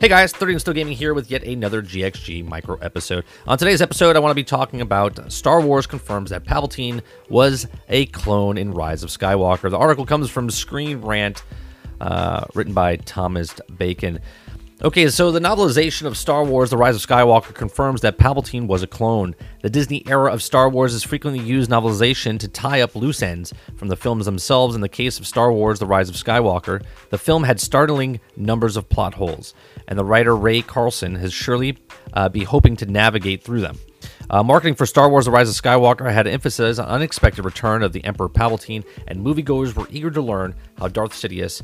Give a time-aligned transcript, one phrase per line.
[0.00, 3.24] Hey guys, 30 and Still Gaming here with yet another GXG micro episode.
[3.48, 7.66] On today's episode, I want to be talking about Star Wars confirms that Palpatine was
[7.88, 9.68] a clone in Rise of Skywalker.
[9.68, 11.42] The article comes from Screen Rant,
[12.00, 14.20] uh, written by Thomas Bacon.
[14.80, 18.84] Okay, so the novelization of Star Wars The Rise of Skywalker confirms that Palpatine was
[18.84, 19.34] a clone.
[19.60, 23.52] The Disney era of Star Wars is frequently used novelization to tie up loose ends
[23.74, 24.76] from the films themselves.
[24.76, 28.76] In the case of Star Wars The Rise of Skywalker, the film had startling numbers
[28.76, 29.52] of plot holes,
[29.88, 31.76] and the writer Rae Carson has surely
[32.12, 33.80] uh, be hoping to navigate through them.
[34.30, 37.92] Uh, marketing for Star Wars The Rise of Skywalker had emphasis on unexpected return of
[37.92, 41.62] the Emperor Palpatine, and moviegoers were eager to learn how Darth Sidious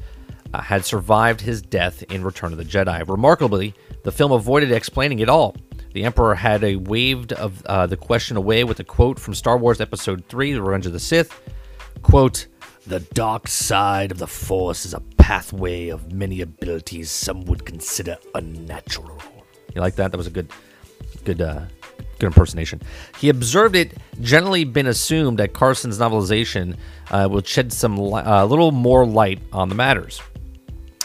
[0.54, 3.06] uh, had survived his death in Return of the Jedi.
[3.08, 5.56] Remarkably, the film avoided explaining it all.
[5.94, 9.58] The Emperor had a waved of uh, the question away with a quote from Star
[9.58, 11.40] Wars Episode 3, The Revenge of the Sith.
[12.02, 12.46] Quote,
[12.86, 18.16] The dark side of the Force is a pathway of many abilities some would consider
[18.36, 19.20] unnatural.
[19.74, 20.12] You like that?
[20.12, 20.52] That was a good,
[21.24, 21.62] good, uh,
[22.20, 22.80] good impersonation.
[23.18, 26.76] He observed it generally been assumed that Carson's novelization
[27.10, 30.20] uh, would shed some li- uh, little more light on the matters.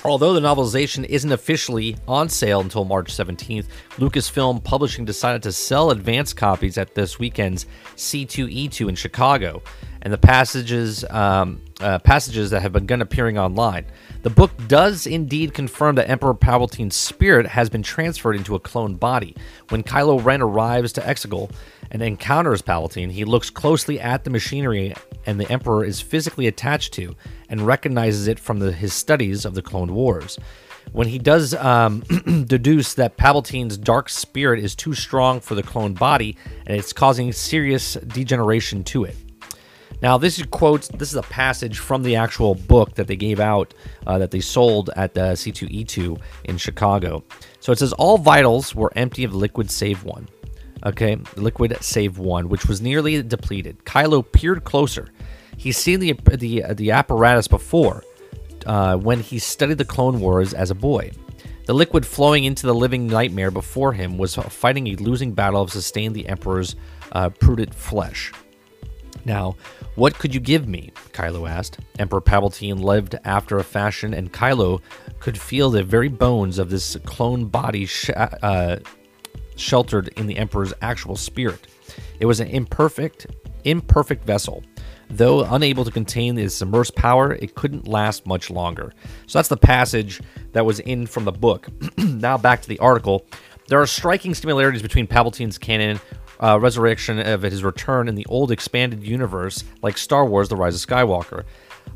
[0.06, 3.66] Although the novelization isn't officially on sale until March 17th,
[3.98, 7.66] Lucasfilm Publishing decided to sell advance copies at this weekend's
[7.98, 9.62] C2E2 in Chicago,
[10.02, 13.86] and the passages um, uh, passages that have begun appearing online.
[14.22, 18.96] The book does indeed confirm that Emperor Palpatine's spirit has been transferred into a clone
[18.96, 19.36] body.
[19.70, 21.52] When Kylo Ren arrives to Exegol
[21.92, 24.94] and encounters Palpatine, he looks closely at the machinery
[25.26, 27.16] and the Emperor is physically attached to
[27.50, 30.38] and recognizes it from the, his studies of the Clone Wars.
[30.92, 32.02] When he does um,
[32.48, 37.32] deduce that Palpatine's dark spirit is too strong for the clone body and it's causing
[37.32, 39.16] serious degeneration to it.
[40.02, 40.88] Now, this is quotes.
[40.88, 43.74] This is a passage from the actual book that they gave out
[44.08, 47.24] uh, that they sold at the C2E2 in Chicago.
[47.60, 50.28] So it says all vitals were empty of liquid save one.
[50.86, 53.84] Okay, liquid save one, which was nearly depleted.
[53.84, 55.10] Kylo peered closer.
[55.58, 58.04] He's seen the the the apparatus before
[58.66, 61.12] uh, when he studied the Clone Wars as a boy.
[61.66, 65.72] The liquid flowing into the living nightmare before him was fighting a losing battle of
[65.72, 66.78] sustain the Emperor's
[67.12, 68.32] uh, prudent flesh.
[69.26, 69.56] Now,
[69.96, 70.92] what could you give me?
[71.12, 71.80] Kylo asked.
[71.98, 74.82] Emperor Palpatine lived after a fashion, and Kylo
[75.20, 78.78] could feel the very bones of this clone body sh- uh,
[79.56, 81.68] sheltered in the Emperor's actual spirit.
[82.20, 83.28] It was an imperfect,
[83.64, 84.64] imperfect vessel.
[85.10, 88.94] Though unable to contain its immersed power, it couldn't last much longer.
[89.26, 91.68] So that's the passage that was in from the book.
[91.98, 93.26] now back to the article.
[93.70, 96.00] There are striking similarities between Palpatine's canon
[96.40, 100.76] uh, resurrection of his return in the old expanded universe, like Star Wars: The Rise
[100.76, 101.44] of Skywalker.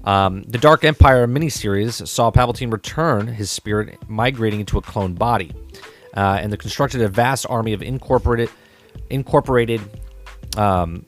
[0.03, 5.53] Um, the Dark Empire miniseries saw Palpatine return his spirit, migrating into a clone body,
[6.15, 8.49] uh, and the constructed a vast army of incorporated,
[9.09, 9.81] incorporated
[10.57, 11.05] um,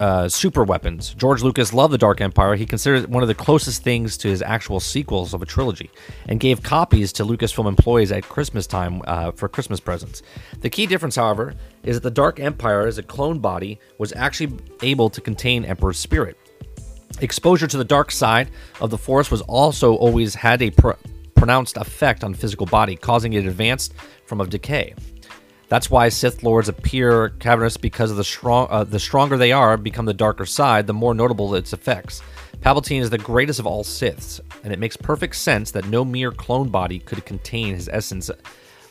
[0.00, 1.14] uh, super weapons.
[1.14, 2.56] George Lucas loved the Dark Empire.
[2.56, 5.90] He considered it one of the closest things to his actual sequels of a trilogy,
[6.28, 10.22] and gave copies to Lucasfilm employees at Christmas time uh, for Christmas presents.
[10.60, 14.58] The key difference, however, is that the Dark Empire, as a clone body, was actually
[14.82, 16.36] able to contain Emperor's spirit.
[17.20, 20.90] Exposure to the dark side of the Force was also always had a pr-
[21.34, 23.94] pronounced effect on physical body, causing it advanced
[24.26, 24.94] from of decay.
[25.68, 29.76] That's why Sith lords appear cavernous because of the strong, uh, the stronger they are,
[29.76, 32.22] become the darker side, the more notable its effects.
[32.60, 36.30] Palpatine is the greatest of all Siths, and it makes perfect sense that no mere
[36.30, 38.30] clone body could contain his essence.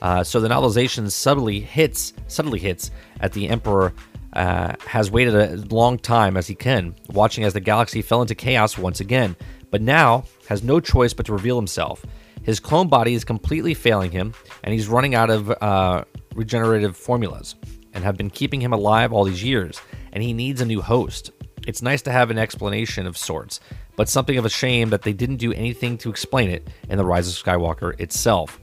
[0.02, 3.94] Uh, so the novelization subtly hits, subtly hits at the Emperor.
[4.34, 8.36] Uh, has waited a long time as he can, watching as the galaxy fell into
[8.36, 9.34] chaos once again,
[9.72, 12.06] but now has no choice but to reveal himself.
[12.46, 17.56] His clone body is completely failing him, and he's running out of uh, regenerative formulas
[17.92, 19.82] and have been keeping him alive all these years,
[20.14, 21.32] and he needs a new host.
[21.66, 23.62] It's nice to have an explanation of sorts,
[23.96, 27.06] but something of a shame that they didn't do anything to explain it in The
[27.06, 28.60] Rise of Skywalker itself.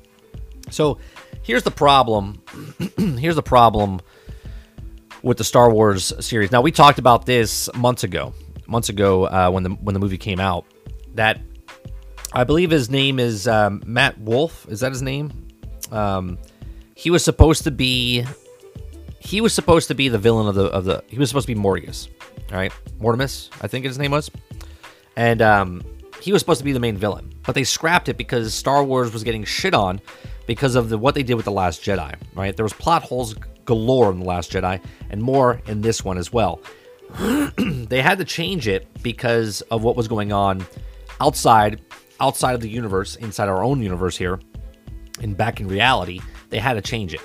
[0.71, 0.99] So
[1.43, 2.41] here's the problem.
[3.19, 4.01] here's the problem
[5.25, 6.53] with the Star Wars series.
[6.53, 8.33] Now we talked about this months ago,
[8.69, 10.67] months ago uh, when the when the movie came out.
[11.15, 11.41] That
[12.35, 14.67] I believe his name is um, Matt Wolf.
[14.69, 15.33] Is that his name?
[15.91, 16.39] Um,
[16.95, 18.25] he was supposed to be
[19.19, 21.55] he was supposed to be the villain of the of the he was supposed to
[21.55, 22.09] be Morbius,
[22.51, 22.73] all right?
[23.01, 24.31] Mortimus, I think his name was.
[25.17, 25.83] And um,
[26.23, 29.13] he was supposed to be the main villain, but they scrapped it because Star Wars
[29.13, 30.01] was getting shit on
[30.47, 32.57] because of the what they did with the Last Jedi, right?
[32.57, 33.35] There was plot holes
[33.67, 36.61] galore in the Last Jedi and more in this one as well.
[37.59, 40.65] they had to change it because of what was going on
[41.21, 41.81] outside
[42.23, 44.39] outside of the universe, inside our own universe here,
[45.21, 47.21] And back in reality, they had to change it.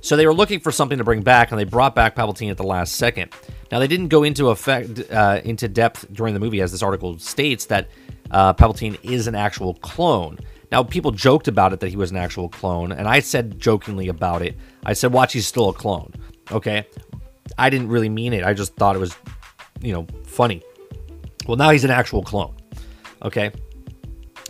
[0.00, 2.56] So they were looking for something to bring back, and they brought back Palpatine at
[2.56, 3.32] the last second.
[3.70, 7.18] Now they didn't go into effect uh, into depth during the movie, as this article
[7.18, 7.88] states that
[8.30, 10.38] uh, Palpatine is an actual clone.
[10.70, 14.08] Now people joked about it that he was an actual clone, and I said jokingly
[14.08, 14.56] about it.
[14.84, 16.12] I said, "Watch, he's still a clone."
[16.50, 16.86] Okay,
[17.56, 18.44] I didn't really mean it.
[18.44, 19.16] I just thought it was,
[19.80, 20.62] you know, funny.
[21.46, 22.54] Well, now he's an actual clone.
[23.22, 23.52] Okay,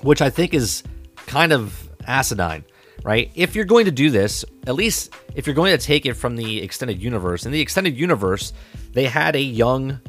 [0.03, 0.83] which I think is
[1.27, 2.65] kind of asinine
[3.05, 3.31] right?
[3.35, 6.37] If you're going to do this, at least if you're going to take it from
[6.37, 8.53] the extended universe, in the extended universe,
[8.93, 10.01] they had a young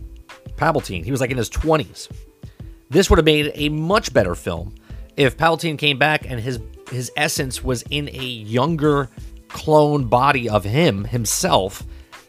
[0.55, 1.03] Palpatine.
[1.03, 2.09] He was like in his 20s.
[2.89, 4.75] This would have made a much better film
[5.17, 6.59] if Palpatine came back and his
[6.91, 9.09] his essence was in a younger
[9.47, 11.83] clone body of him himself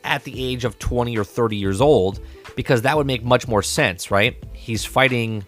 [0.04, 2.20] at the age of 20 or 30 years old
[2.56, 4.42] because that would make much more sense, right?
[4.54, 5.44] He's fighting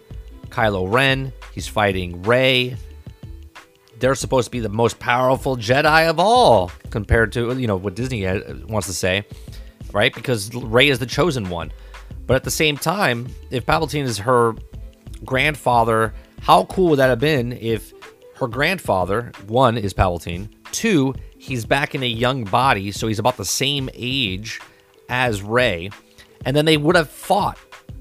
[0.49, 2.75] Kylo Ren, he's fighting Rey,
[3.99, 7.95] they're supposed to be the most powerful Jedi of all compared to you know what
[7.95, 8.25] Disney
[8.67, 9.25] wants to say,
[9.91, 10.13] right?
[10.13, 11.71] Because Rey is the chosen one.
[12.25, 14.53] But at the same time, if Palpatine is her
[15.25, 17.93] grandfather, how cool would that have been if
[18.35, 23.37] her grandfather, one is Palpatine, two, he's back in a young body, so he's about
[23.37, 24.59] the same age
[25.09, 25.89] as Rey,
[26.45, 27.57] and then they would have fought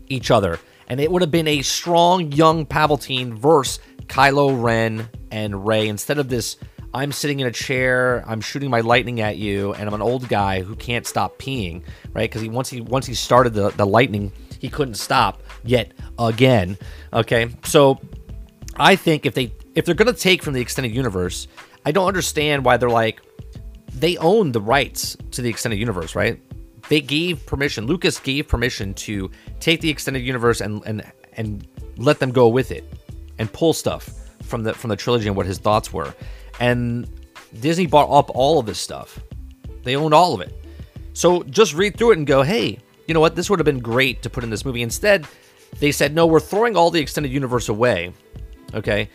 [0.09, 0.59] each other,
[0.89, 6.19] and it would have been a strong young Palpatine versus Kylo Ren and Rey instead
[6.19, 6.57] of this
[6.97, 10.31] I'm sitting in a chair, I'm shooting my lightning at you, and I'm an old
[10.31, 11.83] guy who can't stop peeing,
[12.15, 12.23] right?
[12.31, 16.79] Because he once he once he started the, the lightning, he couldn't stop yet again.
[17.13, 18.01] Okay, so
[18.77, 21.49] I think if they if they're gonna take from the extended universe,
[21.85, 23.21] I don't understand why they're like
[23.93, 26.41] they own the rights to the extended universe, right?
[26.89, 27.87] They gave permission.
[27.87, 29.31] Lucas gave permission to
[29.61, 31.67] take the extended universe and and and
[31.97, 32.85] let them go with it
[33.39, 34.11] and pull stuff
[34.43, 36.15] from the from the trilogy and what his thoughts were.
[36.61, 37.09] And
[37.61, 39.19] Disney bought up all of this stuff.
[39.83, 40.55] They owned all of it.
[41.13, 43.37] So just read through it and go, hey, you know what?
[43.37, 44.83] This would have been great to put in this movie.
[44.83, 45.27] Instead,
[45.79, 48.13] they said, no, we're throwing all the extended universe away.
[48.75, 49.09] Okay.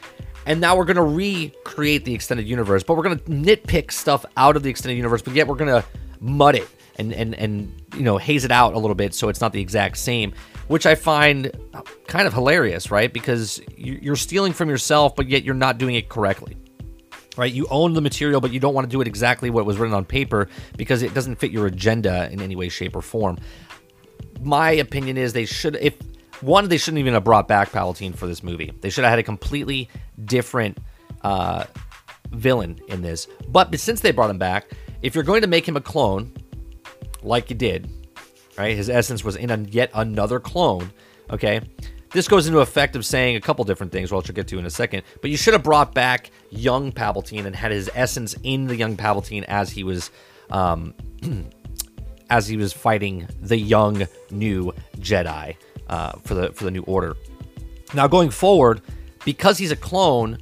[0.48, 4.26] And now we're going to recreate the extended universe, but we're going to nitpick stuff
[4.38, 5.88] out of the extended universe, but yet we're going to
[6.20, 6.68] mud it
[7.02, 9.60] and, and, and, you know, haze it out a little bit so it's not the
[9.60, 10.34] exact same
[10.72, 11.52] which I find
[12.08, 13.12] kind of hilarious, right?
[13.12, 16.56] Because you're stealing from yourself, but yet you're not doing it correctly.
[17.36, 17.52] Right?
[17.52, 19.94] You own the material, but you don't want to do it exactly what was written
[19.94, 23.38] on paper because it doesn't fit your agenda in any way, shape, or form.
[24.40, 25.98] My opinion is they should, if
[26.40, 28.72] one, they shouldn't even have brought back Palpatine for this movie.
[28.80, 29.90] They should have had a completely
[30.24, 30.78] different
[31.22, 31.66] uh,
[32.30, 33.28] villain in this.
[33.50, 34.72] But since they brought him back,
[35.02, 36.32] if you're going to make him a clone,
[37.24, 37.90] like you did,
[38.58, 38.76] right?
[38.76, 40.92] His essence was in a, yet another clone,
[41.30, 41.62] okay?
[42.12, 44.66] This goes into effect of saying a couple different things, which I'll get to in
[44.66, 45.04] a second.
[45.22, 48.98] But you should have brought back young Palpatine and had his essence in the young
[48.98, 50.12] Palpatine as he was,
[50.50, 50.94] um,
[52.30, 55.56] as he was fighting the young new Jedi
[55.88, 57.16] uh, for the for the New Order.
[57.94, 58.82] Now going forward,
[59.24, 60.38] because he's a clone,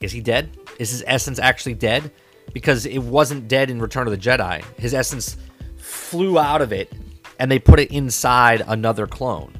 [0.00, 0.56] is he dead?
[0.78, 2.10] Is his essence actually dead?
[2.54, 4.64] Because it wasn't dead in Return of the Jedi.
[4.78, 5.36] His essence
[6.06, 6.92] flew out of it
[7.38, 9.52] and they put it inside another clone.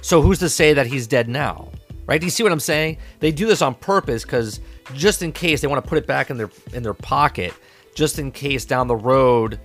[0.00, 1.70] So who's to say that he's dead now?
[2.06, 2.20] Right?
[2.20, 2.98] Do you see what I'm saying?
[3.20, 4.60] They do this on purpose because
[4.94, 7.52] just in case they want to put it back in their in their pocket,
[7.94, 9.60] just in case down the road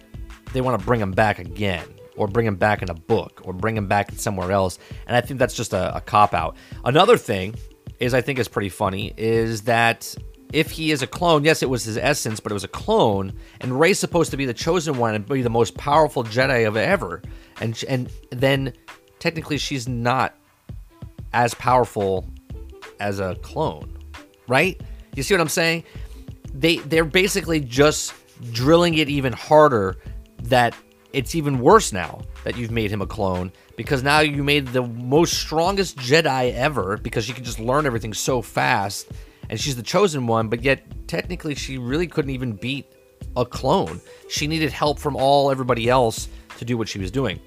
[0.52, 3.54] they want to bring him back again, or bring him back in a book, or
[3.54, 4.78] bring him back somewhere else.
[5.08, 6.58] And I think that's just a, a cop out.
[6.86, 7.56] Another thing
[8.00, 10.14] is I think is pretty funny is that
[10.54, 13.34] if he is a clone, yes, it was his essence, but it was a clone,
[13.60, 16.78] and Rey's supposed to be the chosen one and be the most powerful Jedi of
[16.78, 17.22] ever,
[17.60, 18.74] and and then
[19.20, 20.36] technically she's not
[21.34, 22.30] as powerful
[23.00, 23.98] as a clone,
[24.48, 24.80] right?
[25.16, 25.84] You see what I'm saying?
[26.54, 28.14] They they're basically just
[28.52, 29.98] drilling it even harder
[30.44, 30.76] that
[31.14, 34.84] it's even worse now that you've made him a clone because now you made the
[34.84, 39.08] most strongest Jedi ever because she can just learn everything so fast
[39.54, 42.92] and she's the chosen one, but yet technically she really couldn't even beat
[43.38, 44.02] a clone.
[44.28, 47.40] She needed help from all everybody else to do what she was doing.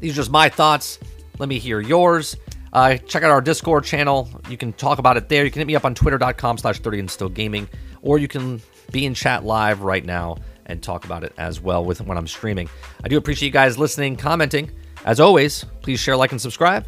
[0.00, 0.98] These are just my thoughts.
[1.38, 2.36] Let me hear yours.
[2.74, 4.28] Uh, check out our Discord channel.
[4.50, 5.46] You can talk about it there.
[5.46, 7.70] You can hit me up on twitter.com slash 30 and still gaming,
[8.02, 11.82] or you can be in chat live right now and talk about it as well
[11.86, 12.68] with when I'm streaming.
[13.02, 14.70] I do appreciate you guys listening, commenting.
[15.06, 16.86] As always, please share, like, and subscribe,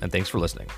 [0.00, 0.68] and thanks for listening.